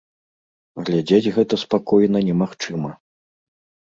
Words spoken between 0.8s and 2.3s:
Глядзець гэта спакойна